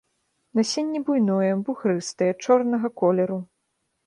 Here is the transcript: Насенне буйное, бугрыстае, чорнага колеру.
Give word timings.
Насенне 0.59 1.01
буйное, 1.09 1.51
бугрыстае, 1.67 2.31
чорнага 2.47 2.93
колеру. 3.05 3.39